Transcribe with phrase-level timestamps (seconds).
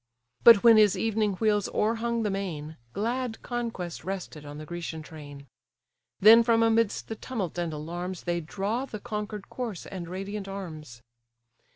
[0.43, 5.45] But when his evening wheels o'erhung the main, Glad conquest rested on the Grecian train.
[6.19, 11.03] Then from amidst the tumult and alarms, They draw the conquer'd corse and radiant arms.